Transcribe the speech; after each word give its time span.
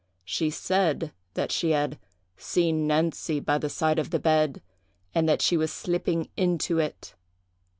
She 0.25 0.49
said 0.49 1.11
that 1.35 1.51
she 1.51 1.73
had 1.73 1.99
'seen 2.35 2.87
Nancy 2.87 3.39
by 3.39 3.59
the 3.59 3.69
side 3.69 3.99
of 3.99 4.09
the 4.09 4.17
bed, 4.17 4.59
and 5.13 5.29
that 5.29 5.43
she 5.43 5.57
was 5.57 5.71
slipping 5.71 6.27
into 6.35 6.79
it. 6.79 7.13